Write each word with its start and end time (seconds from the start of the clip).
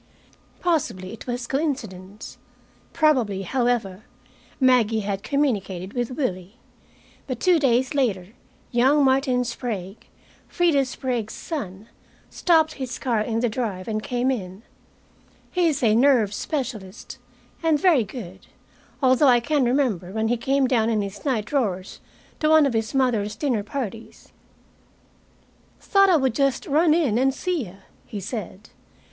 Possibly 0.61 1.13
it 1.13 1.27
was 1.27 1.45
coincidence. 1.45 2.39
Probably, 2.91 3.43
however, 3.43 4.01
Maggie 4.59 5.01
had 5.01 5.21
communicated 5.21 5.93
with 5.93 6.09
Willie. 6.09 6.55
But 7.27 7.39
two 7.39 7.59
days 7.59 7.93
later 7.93 8.29
young 8.71 9.03
Martin 9.05 9.43
Sprague, 9.45 10.07
Freda 10.49 10.87
Sprague's 10.87 11.35
son, 11.35 11.87
stopped 12.31 12.71
his 12.73 12.97
car 12.97 13.21
in 13.21 13.41
the 13.41 13.47
drive 13.47 13.87
and 13.87 14.01
came 14.01 14.31
in. 14.31 14.63
He 15.51 15.67
is 15.67 15.83
a 15.83 15.93
nerve 15.93 16.33
specialist, 16.33 17.19
and 17.61 17.79
very 17.79 18.03
good, 18.03 18.47
although 19.03 19.27
I 19.27 19.39
can 19.39 19.63
remember 19.65 20.11
when 20.11 20.29
he 20.29 20.35
came 20.37 20.65
down 20.65 20.89
in 20.89 21.03
his 21.03 21.23
night 21.25 21.45
drawers 21.45 21.99
to 22.39 22.49
one 22.49 22.65
of 22.65 22.73
his 22.73 22.95
mother's 22.95 23.35
dinner 23.35 23.61
parties. 23.61 24.31
"Thought 25.79 26.09
I 26.09 26.17
would 26.17 26.33
just 26.33 26.65
run 26.65 26.95
in 26.95 27.19
and 27.19 27.31
see 27.31 27.65
you," 27.67 27.75
he 28.07 28.19
said. 28.19 28.71